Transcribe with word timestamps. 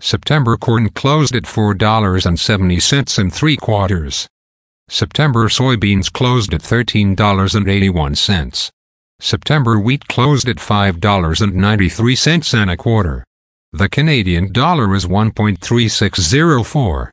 September 0.00 0.56
corn 0.56 0.88
closed 0.88 1.36
at 1.36 1.44
$4.70 1.44 3.18
and 3.18 3.32
3 3.32 3.56
quarters. 3.58 4.26
September 4.88 5.48
soybeans 5.48 6.12
closed 6.12 6.52
at 6.52 6.62
$13.81. 6.62 8.70
September 9.20 9.78
wheat 9.78 10.08
closed 10.08 10.48
at 10.48 10.56
$5.93 10.56 12.54
and 12.60 12.70
a 12.70 12.76
quarter. 12.76 13.22
The 13.74 13.88
Canadian 13.88 14.52
dollar 14.52 14.94
is 14.94 15.04
1.3604. 15.04 17.08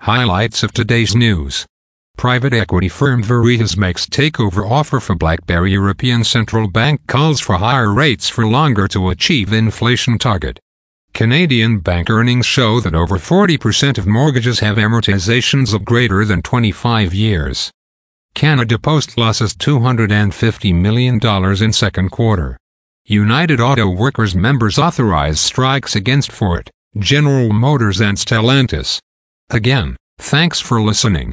Highlights 0.00 0.62
of 0.62 0.74
today's 0.74 1.16
news. 1.16 1.64
Private 2.20 2.52
equity 2.52 2.90
firm 2.90 3.22
Veritas 3.22 3.78
makes 3.78 4.04
takeover 4.04 4.70
offer 4.70 5.00
for 5.00 5.14
BlackBerry. 5.14 5.72
European 5.72 6.22
Central 6.22 6.68
Bank 6.68 7.06
calls 7.06 7.40
for 7.40 7.56
higher 7.56 7.90
rates 7.90 8.28
for 8.28 8.46
longer 8.46 8.86
to 8.88 9.08
achieve 9.08 9.54
inflation 9.54 10.18
target. 10.18 10.60
Canadian 11.14 11.78
bank 11.78 12.10
earnings 12.10 12.44
show 12.44 12.78
that 12.80 12.94
over 12.94 13.16
40% 13.16 13.96
of 13.96 14.06
mortgages 14.06 14.60
have 14.60 14.76
amortizations 14.76 15.72
of 15.72 15.86
greater 15.86 16.26
than 16.26 16.42
25 16.42 17.14
years. 17.14 17.70
Canada 18.34 18.78
Post 18.78 19.16
losses 19.16 19.54
$250 19.54 20.74
million 20.74 21.18
in 21.64 21.72
second 21.72 22.10
quarter. 22.10 22.58
United 23.06 23.62
Auto 23.62 23.88
Workers 23.88 24.34
members 24.34 24.78
authorize 24.78 25.40
strikes 25.40 25.96
against 25.96 26.30
Ford, 26.30 26.70
General 26.98 27.50
Motors 27.50 27.98
and 27.98 28.18
Stellantis. 28.18 29.00
Again, 29.48 29.96
thanks 30.18 30.60
for 30.60 30.82
listening. 30.82 31.32